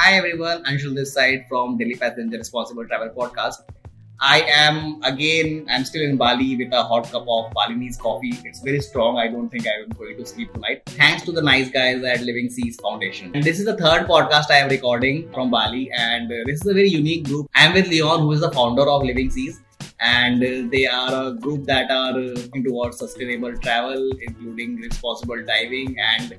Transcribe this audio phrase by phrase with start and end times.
[0.00, 3.56] Hi everyone, Anshul this side from Daily Passenger Responsible Travel Podcast.
[4.20, 8.32] I am again, I'm still in Bali with a hot cup of Balinese coffee.
[8.44, 9.18] It's very strong.
[9.18, 10.82] I don't think I'm going to sleep tonight.
[10.86, 13.32] Thanks to the nice guys at Living Seas Foundation.
[13.34, 16.66] And this is the third podcast I am recording from Bali, and uh, this is
[16.68, 17.48] a very unique group.
[17.56, 19.60] I'm with Leon, who is the founder of Living Seas
[19.98, 25.44] and uh, they are a group that are uh, looking towards sustainable travel including responsible
[25.44, 26.36] diving and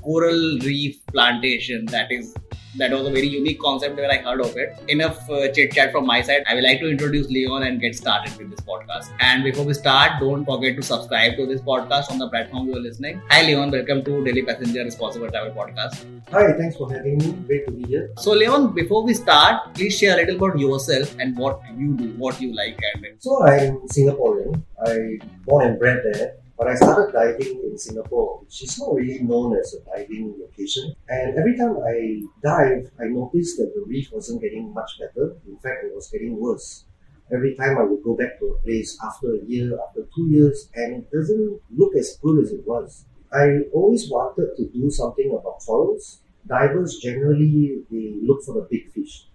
[0.00, 2.34] coral reef plantation that is
[2.76, 4.78] that was a very unique concept when I heard of it.
[4.88, 6.42] Enough uh, chit chat from my side.
[6.48, 9.10] I would like to introduce Leon and get started with this podcast.
[9.20, 12.76] And before we start, don't forget to subscribe to this podcast on the platform you
[12.76, 13.20] are listening.
[13.28, 13.70] Hi, Leon.
[13.70, 16.06] Welcome to Daily Passenger Responsible Travel Podcast.
[16.30, 17.32] Hi, thanks for having me.
[17.46, 18.10] Great to be here.
[18.16, 22.08] So, Leon, before we start, please share a little about yourself and what you do,
[22.16, 24.62] what you like, and so I'm Singaporean.
[24.86, 26.34] I born and bred there.
[26.62, 30.94] But I started diving in Singapore, which is not really known as a diving location.
[31.08, 35.34] And every time I dive, I noticed that the reef wasn't getting much better.
[35.48, 36.84] In fact, it was getting worse.
[37.32, 40.68] Every time I would go back to a place after a year, after two years,
[40.76, 43.06] and it doesn't look as good as it was.
[43.32, 46.20] I always wanted to do something about corals.
[46.46, 49.26] Divers generally they look for the big fish,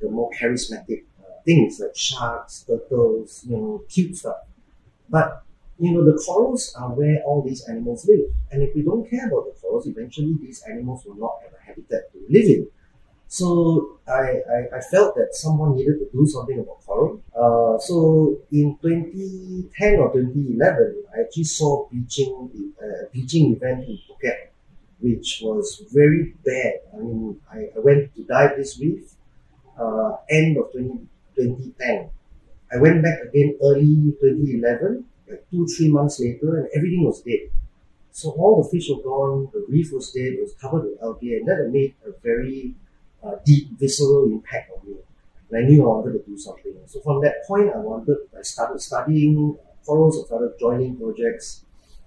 [0.00, 4.38] the more charismatic uh, things like sharks, turtles, you know, cute stuff.
[5.08, 5.44] But
[5.78, 8.26] you know, the corals are where all these animals live.
[8.50, 11.64] And if we don't care about the corals, eventually these animals will not have a
[11.64, 12.68] habitat to live in.
[13.28, 17.22] So I, I, I felt that someone needed to do something about coral.
[17.34, 24.48] Uh, so in 2010 or 2011, I actually saw bleaching, uh, bleaching event in Phuket,
[25.00, 26.74] which was very bad.
[26.94, 29.14] I mean, I, I went to dive this reef
[29.78, 32.10] uh, end of 20, 2010.
[32.72, 35.11] I went back again early 2011 like
[35.50, 37.50] two, three months later, and everything was dead.
[38.12, 41.36] So all the fish were gone, the reef was dead, it was covered with algae,
[41.36, 42.74] and that made a very
[43.24, 44.96] uh, deep, visceral impact on me.
[45.50, 46.74] And I knew I wanted to do something.
[46.86, 49.56] So from that point, I wanted, I started studying
[49.86, 51.64] corals, I started joining projects,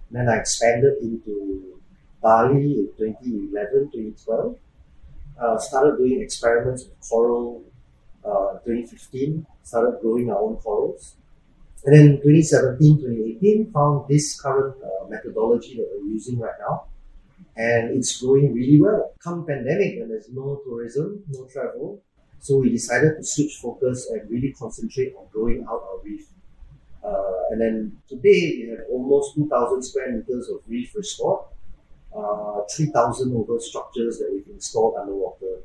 [0.09, 1.79] and then I expanded into
[2.21, 4.57] Bali in 2011, 2012.
[5.37, 7.63] Uh, started doing experiments with coral
[8.23, 11.15] uh, 2015, started growing our own corals.
[11.85, 16.85] And then 2017, 2018 found this current uh, methodology that we're using right now.
[17.55, 19.13] And it's growing really well.
[19.23, 22.01] Come pandemic and there's no tourism, no travel.
[22.39, 26.25] So we decided to switch focus and really concentrate on growing out our reef.
[27.03, 31.45] Uh, and then today we have almost 2,000 square meters of reef restored,
[32.17, 35.61] uh, 3,000 over structures that we've installed underwater.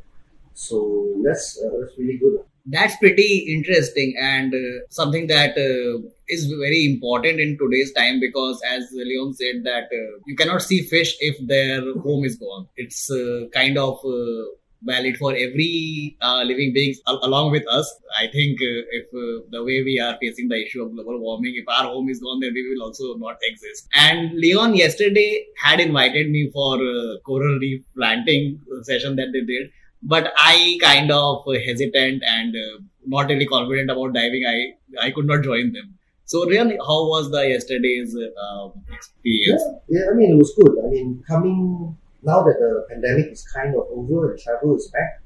[0.52, 6.46] So that's, uh, that's really good that's pretty interesting and uh, something that uh, is
[6.46, 11.16] very important in today's time because as leon said that uh, you cannot see fish
[11.20, 12.66] if their home is gone.
[12.76, 14.44] It's uh, kind of uh,
[14.82, 17.92] valid for every uh, living beings al- along with us.
[18.18, 19.06] I think if
[19.50, 22.40] the way we are facing the issue of global warming if our home is gone
[22.40, 23.88] then we will also not exist.
[23.94, 26.78] And leon yesterday had invited me for
[27.26, 29.70] coral reef planting session that they did
[30.02, 34.44] but I kind of hesitant and uh, not really confident about diving.
[34.46, 35.94] I I could not join them.
[36.24, 39.62] So really, how was the yesterday's uh, experience?
[39.88, 40.76] Yeah, yeah, I mean it was good.
[40.84, 45.22] I mean coming now that the pandemic is kind of over and travel is back,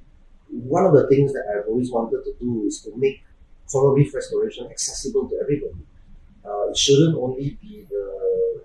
[0.49, 3.23] one of the things that I've always wanted to do is to make
[3.71, 5.83] coral reef restoration accessible to everybody.
[6.45, 8.05] Uh, it shouldn't only be the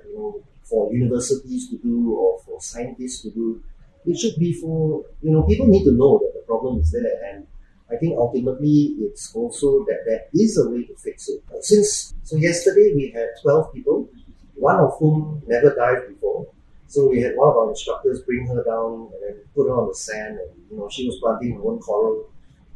[0.08, 3.64] you know for universities to do or for scientists to do
[4.06, 7.34] it should be for, you know, people need to know that the problem is there.
[7.34, 7.46] And
[7.92, 11.44] I think ultimately it's also that there is a way to fix it.
[11.62, 14.10] Since, so yesterday we had 12 people,
[14.56, 16.48] one of whom never dived before.
[16.88, 19.88] So we had one of our instructors bring her down and then put her on
[19.90, 22.30] the sand and, you know, she was planting her own coral.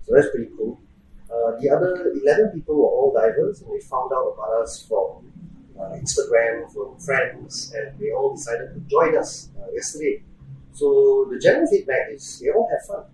[0.06, 0.80] So that's pretty cool.
[1.32, 5.32] Uh, the other 11 people were all divers and they found out about us from
[5.80, 10.22] uh, Instagram, from friends, and they all decided to join us uh, yesterday.
[10.74, 13.06] So the general feedback is they all have fun.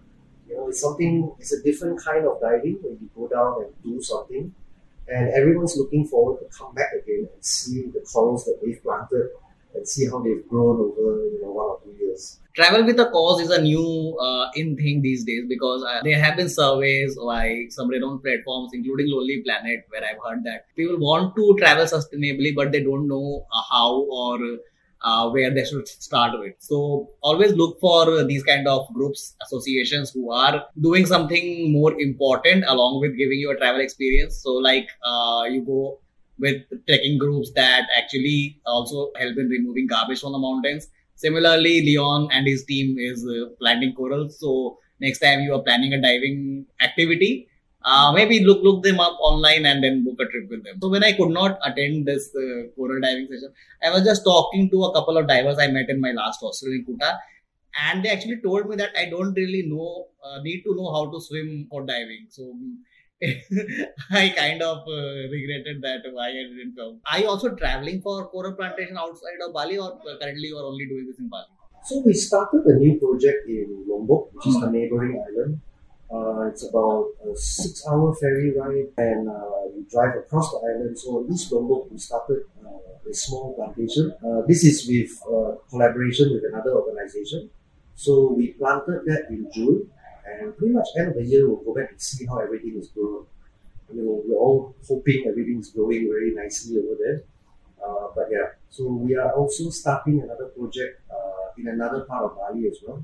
[0.48, 3.74] You know, it's something, it's a different kind of diving when you go down and
[3.84, 4.54] do something.
[5.08, 9.30] And everyone's looking forward to come back again and see the corals that they've planted
[9.74, 12.40] and see how they've grown over you know one or two years.
[12.56, 16.22] Travel with a cause is a new uh, in thing these days because uh, there
[16.22, 20.98] have been surveys like some renowned platforms, including Lonely Planet, where I've heard that people
[21.00, 24.40] want to travel sustainably, but they don't know uh, how or
[25.02, 26.56] uh, where they should start with.
[26.60, 32.66] So always look for these kind of groups, associations who are doing something more important
[32.68, 34.38] along with giving you a travel experience.
[34.44, 36.00] So like uh, you go
[36.40, 40.88] with trekking groups that actually also help in removing garbage from the mountains.
[41.16, 44.40] Similarly, Leon and his team is uh, planting corals.
[44.40, 47.49] So next time you are planning a diving activity,
[47.84, 50.78] uh, maybe look look them up online and then book a trip with them.
[50.82, 53.54] So when I could not attend this uh, coral diving session,
[53.84, 56.72] I was just talking to a couple of divers I met in my last hostel
[56.72, 57.18] in Kuta,
[57.88, 61.10] and they actually told me that I don't really know uh, need to know how
[61.10, 62.28] to swim for diving.
[62.30, 62.54] So
[64.12, 67.00] I kind of uh, regretted that why I didn't come.
[67.12, 70.86] Are you also traveling for coral plantation outside of Bali, or currently you are only
[70.86, 71.48] doing this in Bali?
[71.86, 75.62] So we started a new project in Lombok, which is a neighboring island.
[76.12, 80.98] Uh, it's about a six-hour ferry ride, and uh, we drive across the island.
[80.98, 84.12] So East Lombok, we started uh, a small plantation.
[84.26, 87.50] Uh, this is with uh, collaboration with another organization.
[87.96, 89.90] So we planted that in June,
[90.26, 92.88] and pretty much end of the year we'll go back and see how everything is
[92.88, 93.26] growing.
[93.94, 97.24] You know, we're all hoping everything's growing very nicely over there.
[97.86, 101.02] Uh, but yeah, so we are also starting another project
[101.58, 103.04] in another part of Bali as well.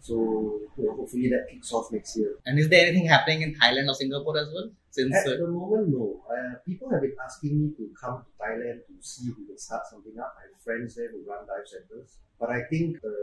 [0.00, 2.36] So know, hopefully that kicks off next year.
[2.46, 4.70] And is there anything happening in Thailand or Singapore as well?
[4.90, 6.22] Since at uh, the moment, no.
[6.30, 9.58] Uh, people have been asking me to come to Thailand to see if we can
[9.58, 10.34] start something up.
[10.38, 13.16] I have friends there who run dive centers, but I think the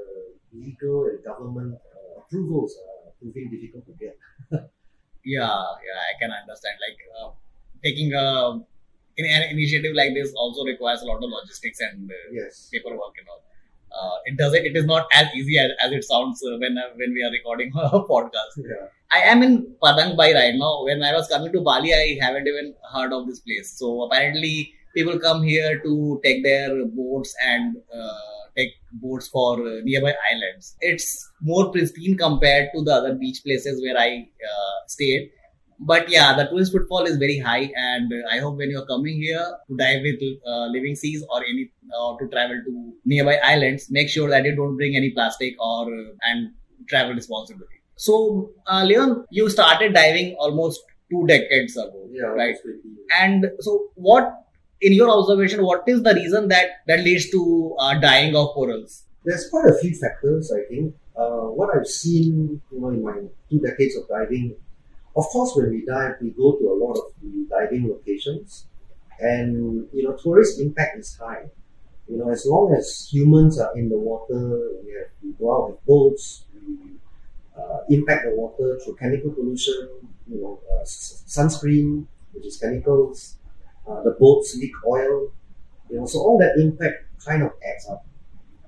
[0.54, 4.18] legal and government uh, approvals are proving difficult to get.
[5.26, 6.78] yeah, yeah, I can understand.
[6.78, 7.32] Like uh,
[7.84, 8.60] taking a
[9.16, 12.70] an initiative like this also requires a lot of logistics and uh, yes.
[12.74, 13.44] paperwork and all
[14.00, 16.90] uh, it doesn't it is not as easy as, as it sounds uh, when uh,
[16.96, 18.58] when we are recording a podcast.
[18.58, 18.88] Yeah.
[19.18, 20.74] i am in padang bai right now.
[20.86, 23.74] When i was coming to bali i haven't even heard of this place.
[23.78, 28.74] So apparently people come here to take their boats and uh, take
[29.04, 30.76] boats for uh, nearby islands.
[30.82, 31.08] It's
[31.42, 34.10] more pristine compared to the other beach places where i
[34.52, 35.32] uh, stayed.
[35.80, 39.46] But yeah, the tourist footfall is very high, and I hope when you're coming here
[39.68, 41.70] to dive with uh, living seas or any
[42.00, 45.56] or uh, to travel to nearby islands, make sure that you don't bring any plastic
[45.60, 46.52] or uh, and
[46.90, 47.68] travel responsibly.
[47.96, 52.56] So, uh, Leon, you started diving almost two decades ago, yeah, right?
[53.20, 54.34] And so, what,
[54.82, 59.04] in your observation, what is the reason that that leads to uh, dying of corals?
[59.26, 60.96] There's quite a few factors, I think.
[61.16, 64.56] Uh, what I've seen, you know, in my two decades of diving
[65.16, 68.66] of course, when we dive, we go to a lot of the diving locations,
[69.20, 71.46] and you know, tourist impact is high.
[72.08, 75.70] You know, as long as humans are in the water, we have to go out
[75.72, 76.96] with boats, we
[77.58, 79.90] uh, impact the water through chemical pollution,
[80.28, 83.38] you know, uh, sunscreen, which is chemicals,
[83.88, 85.32] uh, the boats leak oil,
[85.90, 88.06] you know, so all that impact kind of adds up.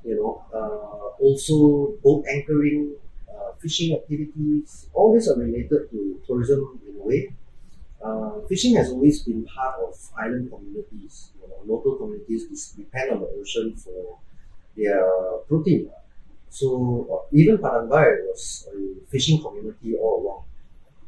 [0.06, 2.96] You know, uh, also boat anchoring,
[3.60, 7.34] fishing activities, all these are related to tourism in a way.
[8.06, 11.32] Uh, fishing has always been part of island communities.
[11.42, 12.44] You know, local communities
[12.78, 14.20] depend on the ocean for
[14.78, 15.02] their
[15.48, 15.90] protein.
[16.50, 16.68] So
[17.12, 18.78] uh, even Padang Bai was a
[19.10, 20.44] fishing community all along.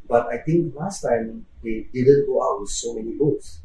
[0.08, 3.60] But I think last time they didn't go out with so many boats.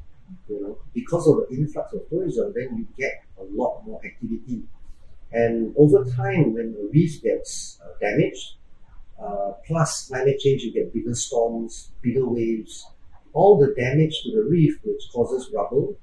[0.48, 4.62] You know, because of the influx of tourism, then you get a lot more activity.
[5.32, 8.56] And over time, when the reef gets uh, damaged,
[9.22, 12.86] uh, plus climate change, you get bigger storms, bigger waves.
[13.32, 15.96] All the damage to the reef, which causes rubble,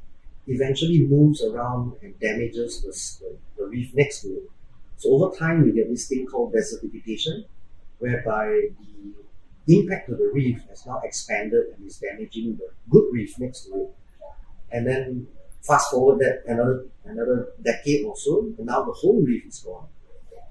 [0.47, 4.43] eventually moves around and damages the, the, the reef next to it.
[4.97, 7.45] So over time, you get this thing called desertification,
[7.99, 8.69] whereby
[9.65, 13.65] the impact of the reef has now expanded and is damaging the good reef next
[13.65, 13.95] to it.
[14.71, 15.27] And then
[15.61, 19.87] fast forward that another another decade or so, and now the whole reef is gone.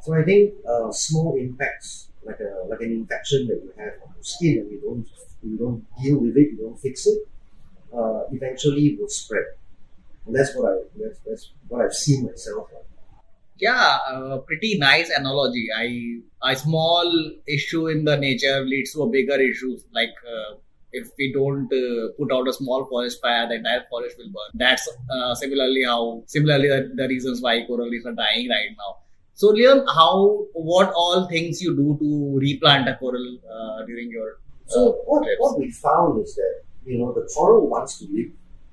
[0.02, 4.14] So I think uh, small impacts like a like an infection that you have on
[4.14, 5.06] your skin and you don't
[5.42, 7.18] you don't deal with it, you don't fix it,
[7.97, 9.45] uh, eventually it will spread.
[10.26, 12.68] And that's what I that's, that's what I've seen myself.
[13.59, 15.68] Yeah, uh, pretty nice analogy.
[15.76, 19.78] I a small issue in the nature leads to a bigger issue.
[19.92, 20.57] Like uh,
[20.92, 24.50] if we don't uh, put out a small forest fire, the entire forest will burn.
[24.54, 28.99] That's uh, similarly how similarly the, the reasons why coral reefs are dying right now.
[29.35, 34.38] So, Leon, how what all things you do to replant a coral uh, during your
[34.68, 38.30] uh, so what, what we found is that you know the coral wants to live.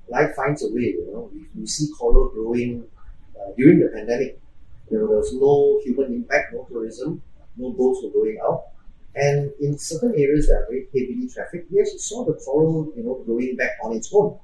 [0.08, 0.96] Life finds a way.
[1.00, 2.86] You know, we, we see coral growing
[3.40, 4.40] uh, during the pandemic.
[4.92, 7.22] You know, there was no human impact, no tourism,
[7.58, 8.66] no boats were going out.
[9.16, 13.04] And in certain areas that are very heavily trafficked, we actually saw the coral, you
[13.04, 14.38] know, growing back on its own.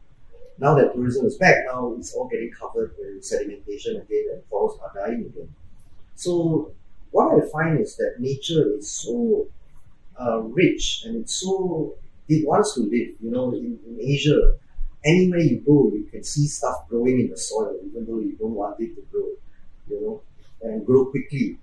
[0.57, 4.79] Now that tourism is back, now it's all getting covered with sedimentation again and corals
[4.81, 5.53] are dying again.
[6.15, 6.71] So
[7.11, 9.47] what I find is that nature is so
[10.21, 11.95] uh, rich and it's so
[12.29, 13.09] it wants to live.
[13.19, 14.53] You know, in, in Asia,
[15.03, 18.53] anywhere you go, you can see stuff growing in the soil, even though you don't
[18.53, 19.27] want it to grow.
[19.89, 20.21] You know,
[20.61, 21.57] and grow quickly.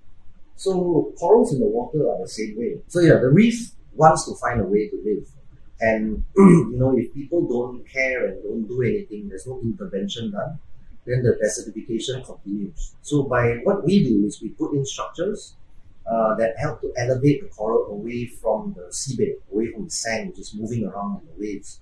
[0.55, 2.79] So corals in the water are the same way.
[2.87, 5.27] So yeah, the reef wants to find a way to live.
[5.79, 10.59] And you know, if people don't care and don't do anything, there's no intervention done,
[11.05, 12.93] then the desertification continues.
[13.01, 15.55] So by what we do is we put in structures
[16.09, 20.29] uh, that help to elevate the coral away from the seabed, away from the sand,
[20.29, 21.79] which is moving around in the waves.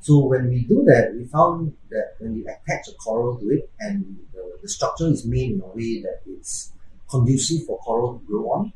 [0.00, 3.70] So when we do that, we found that when we attach a coral to it
[3.80, 6.72] and the, the structure is made in a way that it's
[7.08, 8.72] conducive for coral to grow on.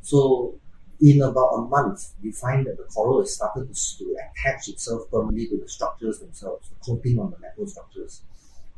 [0.00, 0.58] So
[1.00, 5.10] in about a month, we find that the coral has started to, to attach itself
[5.10, 8.22] permanently to the structures themselves, the coating on the metal structures.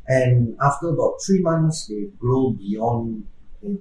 [0.07, 3.27] And after about three months, they grow beyond,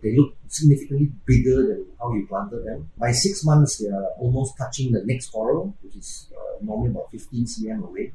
[0.02, 2.90] they look significantly bigger than how you planted them.
[2.98, 7.12] By six months, they are almost touching the next coral, which is uh, normally about
[7.12, 8.14] 15 cm away.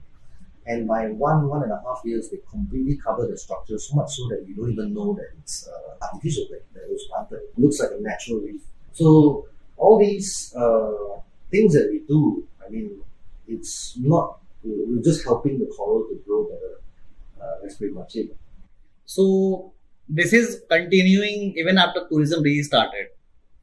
[0.67, 4.11] And by one, one and a half years, they completely cover the structure so much
[4.17, 7.43] so that you don't even know that it's uh, artificial, that, it was planted.
[7.57, 8.61] It looks like a natural reef.
[8.93, 9.47] So
[9.77, 11.21] all these uh,
[11.51, 13.01] things that we do, I mean,
[13.47, 16.81] it's not, we're just helping the coral to grow better.
[17.41, 18.37] Uh, that's pretty much it.
[19.07, 19.73] So
[20.09, 23.09] this is continuing even after tourism restarted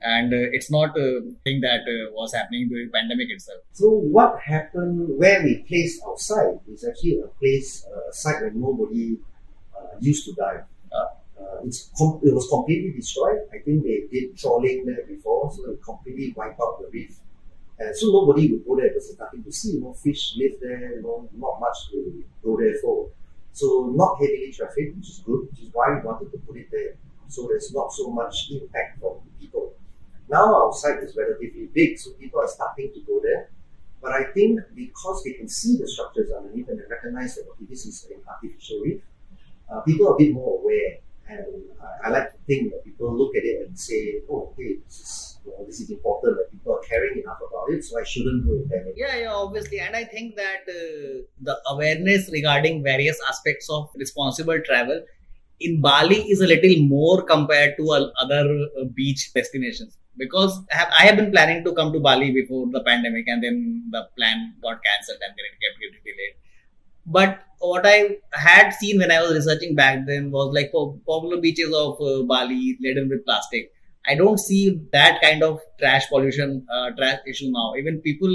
[0.01, 3.61] and uh, it's not a thing that uh, was happening during pandemic itself.
[3.73, 8.51] So what happened where we placed outside is actually a place uh, a site where
[8.51, 9.17] nobody
[9.75, 10.65] uh, used to dive.
[10.91, 13.39] Uh, uh, it's com- it was completely destroyed.
[13.51, 17.17] I think they did trawling there before so it completely wiped out the reef.
[17.79, 19.79] And so nobody would go there because there's nothing to see.
[19.79, 23.09] No fish live there know not much to go there for
[23.55, 26.67] so not heavily trafficked which is good which is why we wanted to put it
[26.71, 26.93] there
[27.27, 29.74] so there's not so much impact from people
[30.27, 33.50] now our site is relatively big, so people are starting to go there.
[34.01, 37.65] But I think because they can see the structures underneath and they recognize that okay,
[37.69, 39.01] this is an artificial reef,
[39.71, 40.97] uh, people are a bit more aware.
[41.27, 41.45] And
[41.81, 45.00] I, I, like to think that people look at it and say, oh, okay, this
[45.00, 45.25] is,
[45.65, 48.93] this is important, that people are caring enough about it, so I shouldn't do it
[48.95, 49.79] Yeah, yeah, obviously.
[49.79, 55.03] And I think that uh, the awareness regarding various aspects of responsible travel
[55.59, 60.89] in Bali is a little more compared to other uh, beach destinations because I have,
[60.99, 64.53] I have, been planning to come to Bali before the pandemic and then the plan
[64.61, 66.35] got cancelled and then it kept getting delayed.
[67.05, 71.73] But what I had seen when I was researching back then was like popular beaches
[71.73, 73.71] of uh, Bali laden with plastic.
[74.07, 77.74] I don't see that kind of trash pollution, uh, trash issue now.
[77.77, 78.33] Even people,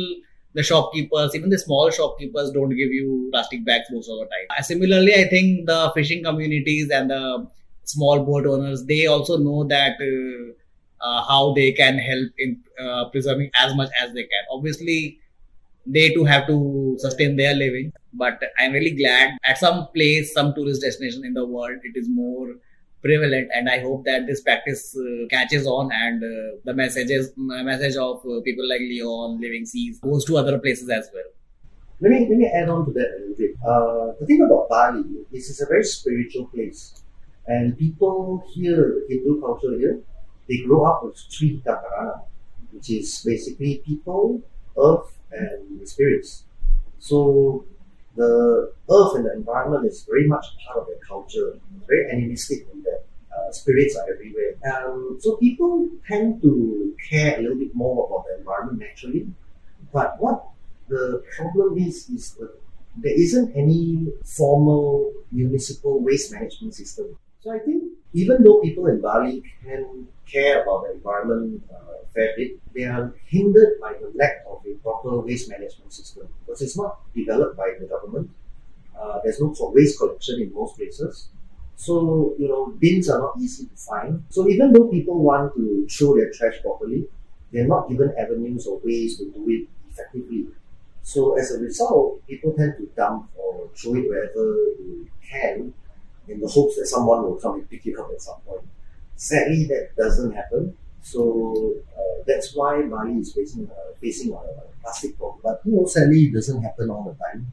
[0.55, 4.47] the shopkeepers, even the small shopkeepers don't give you plastic bags most of the time.
[4.59, 7.47] Uh, similarly, I think the fishing communities and the
[7.85, 10.53] small boat owners, they also know that uh,
[11.05, 14.45] uh, how they can help in uh, preserving as much as they can.
[14.50, 15.19] Obviously,
[15.87, 20.55] they too have to sustain their living, but I'm really glad at some place, some
[20.55, 22.55] tourist destination in the world, it is more
[23.02, 27.97] prevalent and i hope that this practice uh, catches on and uh, the messages message
[27.97, 31.30] of uh, people like leon living seas goes to other places as well.
[32.02, 33.52] Let me let me add on to that a little bit.
[33.66, 37.02] Uh, the thing about bali is it's a very spiritual place.
[37.47, 40.00] And people here hindu culture here
[40.49, 42.23] they grow up with Tri Hita Karana,
[42.73, 44.42] which is basically people,
[44.76, 46.42] earth, and spirits.
[46.99, 47.64] So
[48.21, 51.59] the earth and the environment is very much part of their culture,
[51.89, 53.03] very animistic in that.
[53.31, 54.53] Uh, spirits are everywhere.
[54.71, 59.29] Um, so people tend to care a little bit more about the environment naturally.
[59.93, 60.49] But what
[60.89, 62.53] the problem is, is that
[62.97, 67.17] there isn't any formal municipal waste management system.
[67.43, 72.35] So I think even though people in Bali can care about the environment uh, fair
[72.37, 76.77] bit, they are hindered by the lack of a proper waste management system because it's
[76.77, 78.31] not developed by the government.
[78.99, 81.29] Uh, there's no for waste collection in most places.
[81.77, 84.23] So, you know, bins are not easy to find.
[84.29, 87.07] So even though people want to throw their trash properly,
[87.53, 90.49] they're not given avenues or ways to do it effectively.
[91.03, 95.73] So as a result, people tend to dump or throw it wherever they can
[96.29, 98.62] in the hopes that someone will come and pick it up at some point.
[99.17, 100.77] Sadly, that doesn't happen.
[101.03, 104.41] So uh, that's why Bali is facing uh, facing a
[104.83, 105.41] plastic problem.
[105.43, 107.50] But you know, sadly, it doesn't happen all the time.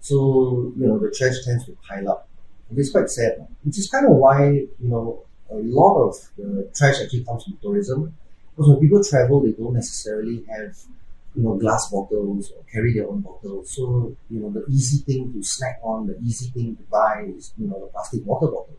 [0.00, 2.28] So you know, the trash tends to pile up.
[2.74, 6.96] It's quite sad, which is kind of why you know a lot of the trash
[7.02, 8.14] actually comes from tourism.
[8.54, 10.76] Because when people travel, they don't necessarily have
[11.36, 13.70] you know, glass bottles or carry their own bottles.
[13.70, 17.52] So, you know, the easy thing to snack on, the easy thing to buy is,
[17.58, 18.76] you know, the plastic water bottle.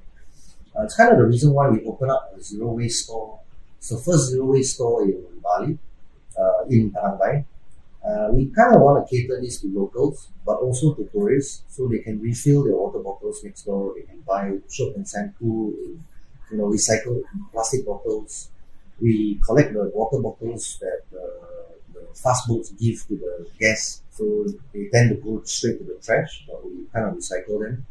[0.78, 3.40] Uh, it's kind of the reason why we open up a zero waste store.
[3.90, 5.78] The first zero waste store in Bali,
[6.38, 7.46] uh, in Padang
[8.08, 11.88] uh, we kind of want to cater this to locals, but also to tourists, so
[11.88, 13.94] they can refill their water bottles next door.
[13.96, 16.04] They can buy soap and shampoo in,
[16.52, 18.50] you know, recycled plastic bottles.
[19.02, 20.97] We collect the water bottles that
[22.18, 26.46] fast boats give to the guests, so they tend to go straight to the trash,
[26.48, 27.86] but we kind of recycle them.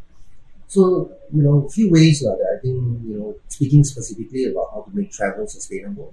[0.69, 2.75] So, you know, a few ways uh, that I think,
[3.07, 6.13] you know, speaking specifically about how to make travel sustainable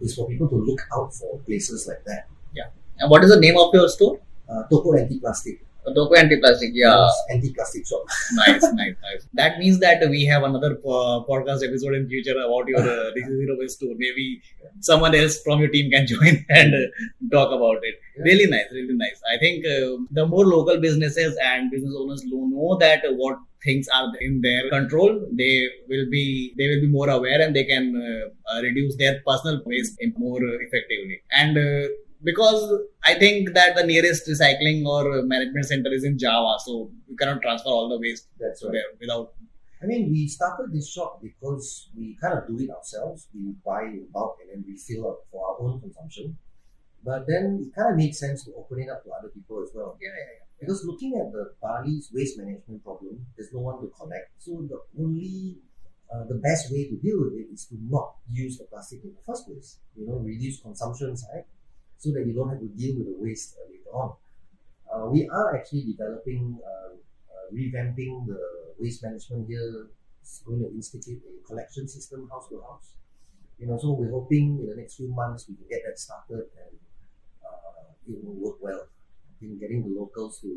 [0.00, 2.26] is for people to look out for places like that.
[2.52, 2.70] Yeah.
[2.98, 4.18] And what is the name of your store?
[4.48, 6.70] Uh, Toko Anti-Plastic, Toko Anti-Plastic.
[6.74, 7.08] Yeah.
[7.30, 8.04] anti-plastic shop.
[8.32, 9.26] nice, nice, nice.
[9.34, 13.56] That means that we have another uh, podcast episode in future about your uh, zero
[13.58, 13.94] waste store.
[13.96, 14.40] Maybe
[14.80, 16.86] someone else from your team can join and uh,
[17.32, 17.96] talk about it.
[18.16, 18.24] Yeah.
[18.24, 19.20] Really nice, really nice.
[19.32, 24.12] I think uh, the more local businesses and business owners know that what things are
[24.20, 28.62] in their control, they will be they will be more aware and they can uh,
[28.62, 31.22] reduce their personal waste more effectively.
[31.32, 31.88] And uh,
[32.24, 37.16] because I think that the nearest recycling or management center is in Java, so you
[37.16, 38.72] cannot transfer all the waste That's right.
[38.72, 39.32] there without.
[39.82, 43.26] I mean, we started this shop because we kind of do it ourselves.
[43.34, 46.38] We buy in bulk and then we fill up for our own consumption.
[47.04, 49.70] But then it kind of made sense to open it up to other people as
[49.74, 49.98] well.
[50.00, 54.30] Yeah, yeah, Because looking at the Bali's waste management problem, there's no one to connect.
[54.38, 55.56] So the only,
[56.14, 59.10] uh, the best way to deal with it is to not use the plastic in
[59.10, 59.78] the first place.
[59.96, 61.42] You know, reduce consumption side
[62.02, 64.10] so that you don't have to deal with the waste later on.
[64.90, 68.42] Uh, we are actually developing, uh, uh, revamping the
[68.80, 69.86] waste management here.
[70.20, 72.98] It's going to institute a collection system house to house.
[73.58, 76.50] You know, so we're hoping in the next few months we can get that started
[76.58, 76.74] and
[77.46, 78.82] uh, it will work well.
[78.82, 80.50] I think getting the locals to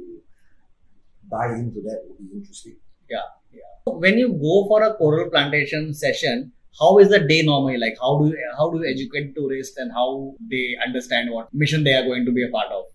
[1.29, 2.77] buy into that will be interesting.
[3.07, 3.69] Yeah, yeah.
[3.85, 7.95] When you go for a coral plantation session, how is the day normally like?
[8.01, 11.93] How do you, how do you educate tourists and how they understand what mission they
[11.93, 12.85] are going to be a part of?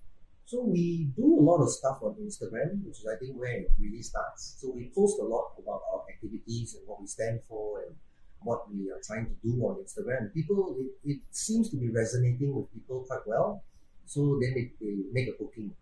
[0.44, 3.70] So we do a lot of stuff on Instagram, which is I think where it
[3.78, 4.56] really starts.
[4.58, 7.94] So we post a lot about our activities and what we stand for and
[8.42, 10.34] what we are trying to do on Instagram.
[10.34, 13.62] People, it, it seems to be resonating with people quite well.
[14.06, 15.72] So then they, they make a booking.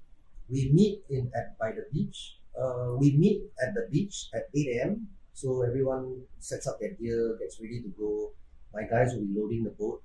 [0.50, 2.37] We meet in at by the beach.
[2.52, 5.08] Uh, we meet at the beach at 8 a.m.
[5.39, 8.33] So everyone sets up their gear, gets ready to go.
[8.75, 10.03] My guys will be loading the boat,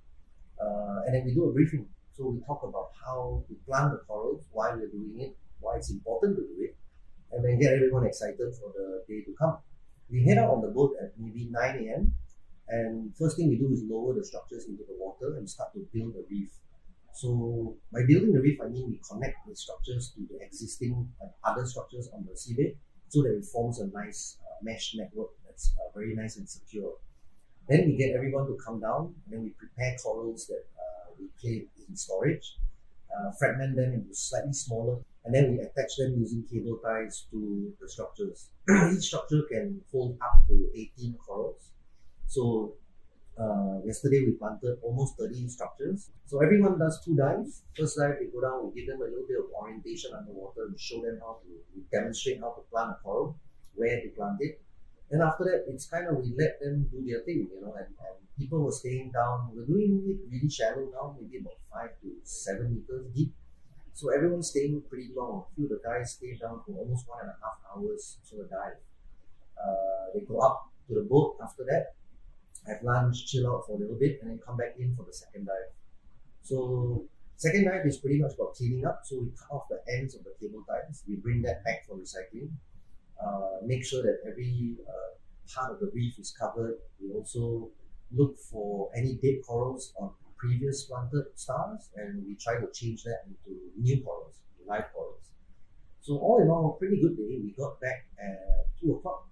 [0.61, 1.87] uh, and then we do a briefing.
[2.15, 5.89] So we talk about how to plant the corals, why we're doing it, why it's
[5.89, 6.77] important to do it,
[7.31, 9.57] and then get everyone excited for the day to come.
[10.07, 12.13] We head out on the boat at maybe 9 a.m.
[12.67, 15.79] and first thing we do is lower the structures into the water and start to
[15.91, 16.51] build the reef.
[17.15, 21.49] So by building the reef, I mean we connect the structures to the existing uh,
[21.49, 22.75] other structures on the seabed
[23.13, 26.93] so that it forms a nice uh, mesh network that's uh, very nice and secure.
[27.69, 31.27] Then we get everyone to come down, and then we prepare corals that uh, we
[31.39, 32.57] place in storage,
[33.15, 37.71] uh, fragment them into slightly smaller, and then we attach them using cable ties to
[37.79, 38.49] the structures.
[38.91, 41.69] Each structure can hold up to 18 corals.
[42.25, 42.73] So
[43.39, 46.09] uh, yesterday we planted almost 30 structures.
[46.25, 47.63] So everyone does two dives.
[47.77, 50.79] First dive, we go down, we give them a little bit of orientation underwater and
[50.79, 53.35] show them how to we demonstrate how to plant a coral,
[53.75, 54.61] where to plant it.
[55.09, 57.87] And after that, it's kind of we let them do their thing, you know, and,
[57.87, 59.49] and people were staying down.
[59.53, 63.33] We're doing it really shallow now, maybe about five to seven meters deep.
[63.93, 65.45] So everyone's staying pretty long.
[65.51, 68.41] A few of the guys stayed down for almost one and a half hours for
[68.41, 68.81] a dive.
[69.57, 71.93] Uh, they go up to the boat after that,
[72.67, 75.13] have lunch, chill out for a little bit, and then come back in for the
[75.13, 75.71] second dive.
[76.41, 79.01] So second dive is pretty much about cleaning up.
[79.03, 81.03] So we cut off the ends of the cable ties.
[81.07, 82.51] We bring that back for recycling.
[83.23, 86.75] Uh, make sure that every uh, part of the reef is covered.
[87.01, 87.69] We also
[88.11, 93.23] look for any dead corals on previous planted stars, and we try to change that
[93.27, 94.35] into new corals,
[94.67, 95.21] live corals.
[96.01, 97.39] So all in all, pretty good day.
[97.41, 99.29] We got back at two o'clock.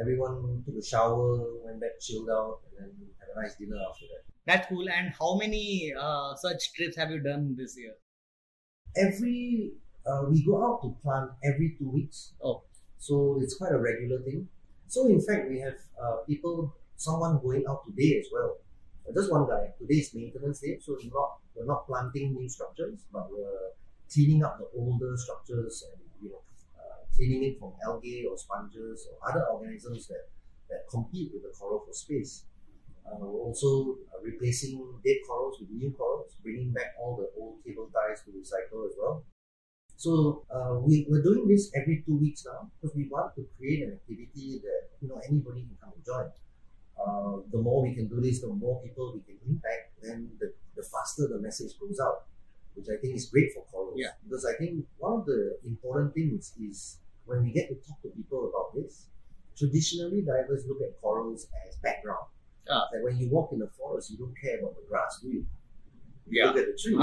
[0.00, 4.06] Everyone took a shower, went back, chilled out, and then had a nice dinner after
[4.06, 4.22] that.
[4.46, 4.88] That's cool.
[4.88, 7.92] And how many uh, such trips have you done this year?
[8.96, 9.72] Every
[10.06, 12.32] uh, we go out to plant every two weeks.
[12.42, 12.62] Oh.
[12.98, 14.48] So it's quite a regular thing.
[14.88, 18.58] So in fact, we have uh, people, someone going out today as well.
[19.08, 19.72] Uh, just one guy.
[19.78, 23.70] Today is maintenance day, so we're not we're not planting new structures, but we're
[24.12, 26.42] cleaning up the older structures and you know
[27.16, 30.28] cleaning it from algae or sponges or other organisms that
[30.70, 32.44] that compete with the coral for space.
[33.04, 37.58] Uh, we're also uh, replacing dead corals with new corals, bringing back all the old
[37.64, 39.24] cable ties to recycle as well.
[39.96, 43.82] So uh, we, we're doing this every two weeks now because we want to create
[43.86, 46.26] an activity that you know anybody can come and join.
[46.98, 50.52] Uh, the more we can do this, the more people we can impact, then the,
[50.76, 52.26] the faster the message goes out,
[52.74, 53.94] which I think is great for corals.
[53.96, 54.14] Yeah.
[54.24, 58.08] Because I think one of the important things is when we get to talk to
[58.10, 59.06] people about this,
[59.56, 62.26] traditionally divers look at corals as background.
[62.68, 62.88] Ah.
[62.92, 65.46] Like when you walk in the forest, you don't care about the grass, do you?
[66.28, 66.46] You Yeah.
[66.46, 66.98] look at the trees.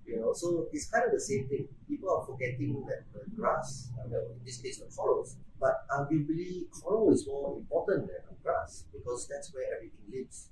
[0.06, 1.68] you know, so it's kind of the same thing.
[1.88, 7.12] People are forgetting that the grass, uh, in this case the corals, but arguably coral
[7.12, 10.48] is more important than the grass because that's where everything lives.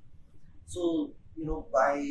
[0.66, 2.04] So, you know, by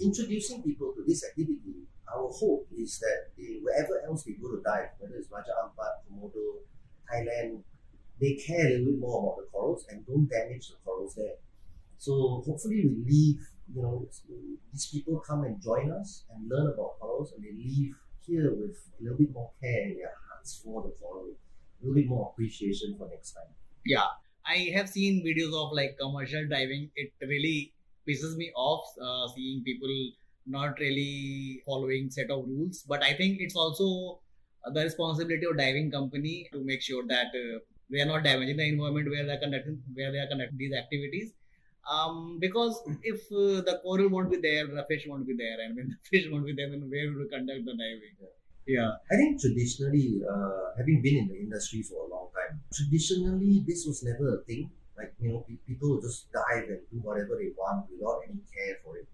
[0.00, 1.84] introducing people to this activity,
[2.14, 6.04] our hope is that they, wherever else they go to dive, whether it's Raja Ampat,
[6.06, 6.60] Komodo,
[7.10, 7.62] Thailand,
[8.20, 11.36] they care a little bit more about the corals and don't damage the corals there.
[11.98, 13.40] So hopefully we leave,
[13.74, 14.06] you know,
[14.72, 17.94] these people come and join us and learn about corals and they leave
[18.26, 21.94] here with a little bit more care in their hearts for the coral, a little
[21.94, 23.52] bit more appreciation for next time.
[23.84, 24.08] Yeah,
[24.46, 26.90] I have seen videos of like commercial diving.
[26.96, 27.72] It really
[28.08, 29.88] pisses me off uh, seeing people
[30.50, 32.84] not really following set of rules.
[32.88, 34.20] But I think it's also
[34.74, 37.58] the responsibility of diving company to make sure that uh,
[37.88, 40.74] they are not damaging the environment where they are conducting where they are conducting these
[40.74, 41.32] activities.
[41.90, 45.76] Um, because if uh, the coral won't be there, the fish won't be there, and
[45.76, 48.14] when the fish won't be there, then where will we conduct the diving?
[48.66, 48.92] Yeah.
[49.10, 53.84] I think traditionally, uh, having been in the industry for a long time, traditionally this
[53.86, 54.70] was never a thing.
[54.96, 58.98] Like you know, people just dive and do whatever they want without any care for
[58.98, 59.08] it.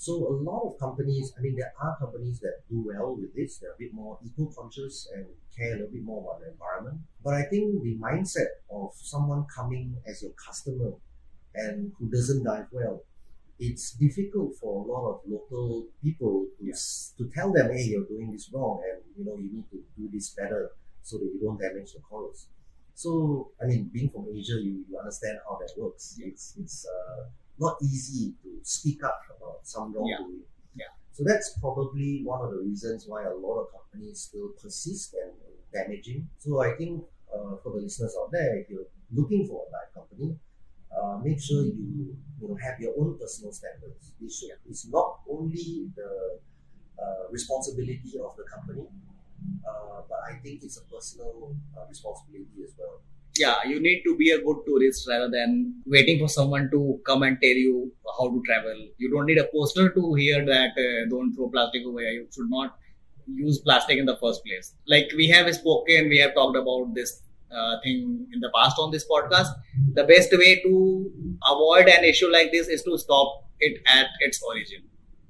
[0.00, 3.58] So a lot of companies, I mean, there are companies that do well with this.
[3.58, 7.00] They're a bit more eco-conscious and care a little bit more about the environment.
[7.24, 10.92] But I think the mindset of someone coming as your customer
[11.52, 13.02] and who doesn't dive well,
[13.58, 18.06] it's difficult for a lot of local people to, s to tell them, hey, you're
[18.06, 20.70] doing this wrong and you know you need to do this better
[21.02, 22.46] so that you don't damage the corals.
[22.94, 26.20] So I mean, being from Asia, you, you understand how that works.
[26.22, 27.24] It's it's uh,
[27.58, 29.18] not easy to speak up
[29.68, 30.42] some wrongdoing.
[30.74, 30.92] Yeah.
[31.12, 35.32] So that's probably one of the reasons why a lot of companies still persist and
[35.72, 36.28] damaging.
[36.38, 39.92] So I think uh, for the listeners out there, if you're looking for a dive
[39.94, 40.36] company,
[40.96, 44.12] uh, make sure you you know have your own personal standards.
[44.20, 46.40] It should, It's not only the
[46.98, 48.86] uh, responsibility of the company,
[49.68, 53.00] uh, but I think it's a personal uh, responsibility as well.
[53.38, 57.22] Yeah you need to be a good tourist rather than waiting for someone to come
[57.22, 58.76] and tell you how to travel.
[58.98, 62.04] You don't need a poster to hear that uh, don't throw plastic away.
[62.18, 62.76] You should not
[63.26, 64.74] use plastic in the first place.
[64.86, 68.90] Like we have spoken we have talked about this uh, thing in the past on
[68.90, 69.48] this podcast.
[69.94, 71.10] The best way to
[71.50, 74.82] avoid an issue like this is to stop it at its origin.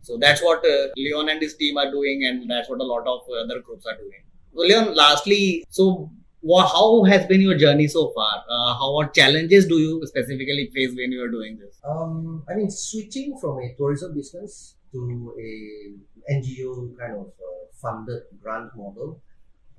[0.03, 3.07] So that's what uh, leon and his team are doing and that's what a lot
[3.07, 4.23] of other groups are doing.
[4.55, 8.45] So leon lastly so Wha how has been your journey so far?
[8.49, 11.81] Uh, how what challenges do you specifically face when you are doing this?
[11.85, 18.23] Um, I mean, switching from a tourism business to a NGO kind of uh, funded
[18.41, 19.21] grant model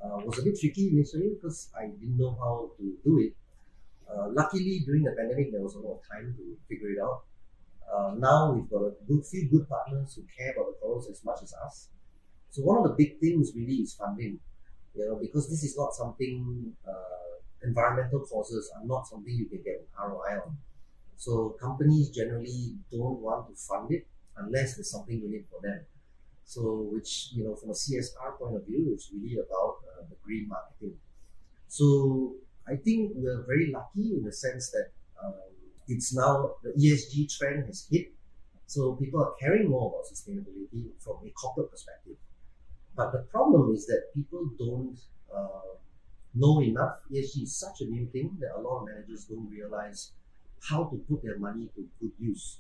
[0.03, 3.33] uh, was a bit tricky initially because I didn't know how to do it.
[4.11, 7.23] Uh, luckily, during the pandemic, there was a lot of time to figure it out.
[7.87, 11.23] Uh, now we've got a good, few good partners who care about the cause as
[11.23, 11.87] much as us.
[12.49, 14.39] So one of the big things really is funding
[14.99, 19.62] you know, because this is not something, uh, environmental causes are not something you can
[19.63, 20.57] get an ROI on.
[21.17, 24.07] So companies generally don't want to fund it
[24.38, 25.81] unless there's something in it for them.
[26.45, 30.15] So, which, you know, from a CSR point of view, it's really about uh, the
[30.23, 30.95] green marketing.
[31.67, 32.33] So,
[32.67, 34.89] I think we're very lucky in the sense that
[35.23, 35.35] um,
[35.88, 38.12] it's now the ESG trend has hit.
[38.65, 42.15] So, people are caring more about sustainability from a corporate perspective.
[42.99, 44.97] But the problem is that people don't
[45.33, 45.71] uh,
[46.35, 46.95] know enough.
[47.09, 50.12] ESG is such a new thing that a lot of managers don't realize
[50.69, 52.59] how to put their money to good use.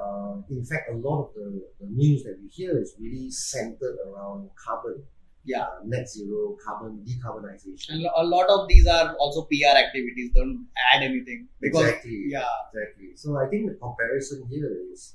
[0.00, 1.48] Uh, in fact, a lot of the,
[1.80, 5.02] the news that we hear is really centered around carbon,
[5.44, 5.62] Yeah.
[5.62, 7.88] uh, net zero, carbon decarbonization.
[7.94, 10.30] And a lot of these are also PR activities.
[10.38, 12.24] Don't add anything because exactly.
[12.28, 13.10] yeah, Exactly.
[13.16, 15.14] So I think the comparison here is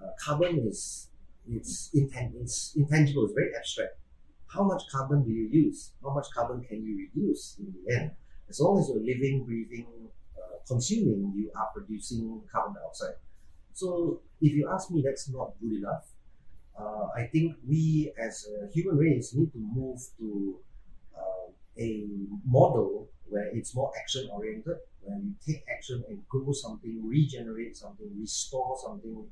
[0.00, 1.08] uh, carbon is
[1.48, 3.98] it's, it's intangible, it's very abstract.
[4.46, 5.92] How much carbon do you use?
[6.02, 8.10] How much carbon can you reduce in the end?
[8.48, 9.86] As long as you're living, breathing,
[10.36, 13.16] uh, consuming, you are producing carbon dioxide.
[13.72, 16.06] So if you ask me, that's not good enough.
[16.78, 20.58] Uh, I think we as a human race need to move to
[21.16, 22.06] uh, a
[22.44, 28.08] model where it's more action oriented, where we take action and grow something, regenerate something,
[28.18, 29.26] restore something,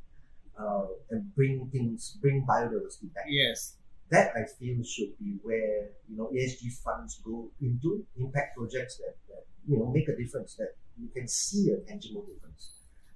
[0.59, 3.25] uh, and bring things, bring biodiversity back.
[3.29, 3.77] yes,
[4.11, 9.17] That I feel should be where you know ESG funds go into impact projects that,
[9.29, 12.73] that you know make a difference, that you can see a tangible difference.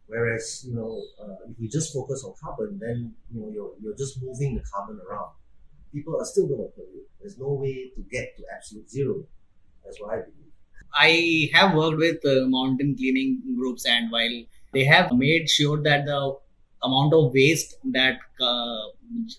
[0.07, 3.96] Whereas you know uh, if we just focus on carbon, then you know you're you're
[3.96, 5.33] just moving the carbon around.
[5.92, 7.09] People are still going to pollute.
[7.20, 9.24] There's no way to get to absolute zero.
[9.85, 10.53] That's what I believe.
[10.94, 14.37] I have worked with uh, mountain cleaning groups, and while
[14.72, 16.37] they have made sure that the
[16.83, 18.83] amount of waste that uh,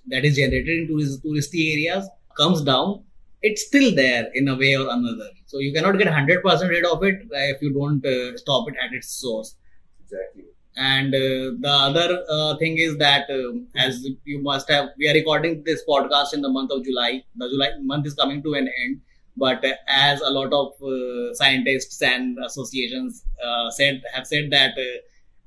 [0.07, 3.03] that is generated in tourist, touristy areas comes down
[3.41, 5.29] it's still there in a way or another.
[5.45, 8.93] So you cannot get 100% rid of it if you don't uh, stop it at
[8.93, 9.55] its source.
[10.03, 10.45] Exactly.
[10.75, 15.13] and uh, the other uh, thing is that um, as you must have we are
[15.13, 17.23] recording this podcast in the month of july.
[17.35, 19.01] The july month is coming to an end
[19.37, 24.77] but uh, as a lot of uh, scientists and associations uh, said have said that
[24.77, 24.97] uh,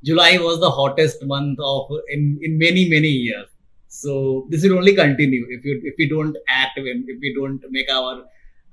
[0.03, 3.49] july was the hottest month of in in many many years
[3.89, 7.91] so this will only continue if you if we don't act if we don't make
[7.91, 8.25] our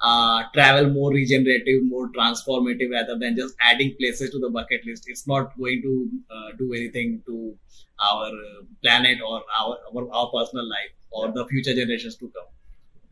[0.02, 5.06] uh, travel more regenerative, more transformative rather than just adding places to the bucket list.
[5.08, 7.56] It's not going to uh, do anything to
[8.00, 8.32] our
[8.82, 12.46] planet or our, our, our personal life or the future generations to come.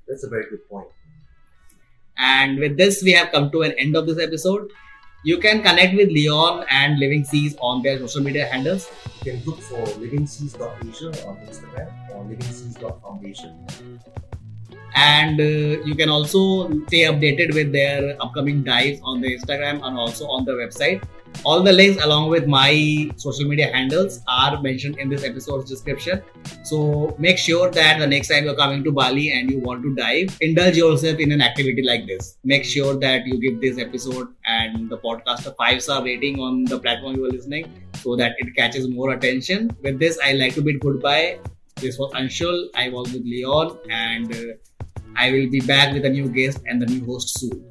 [0.07, 0.87] That's a very good point.
[2.17, 4.71] And with this, we have come to an end of this episode.
[5.23, 8.89] You can connect with Leon and Living Seas on their social media handles.
[9.23, 13.67] You can look for Living livingseas.asia on Instagram or Living livingseas.foundation.
[14.95, 19.97] and uh, you can also stay updated with their upcoming dives on the instagram and
[19.97, 21.03] also on the website.
[21.43, 26.23] All the links along with my social media handles are mentioned in this episode's description.
[26.63, 29.93] So make sure that the next time you're coming to bali and you want to
[29.93, 32.37] dive indulge yourself in an activity like this.
[32.43, 36.63] Make sure that you give this episode and the podcast a five star rating on
[36.63, 39.69] the platform you are listening so that it catches more attention.
[39.83, 41.39] With this i like to bid goodbye
[41.81, 44.41] this was anshul i was with leon and uh,
[45.19, 47.65] I will be back with a new guest and the new host soon.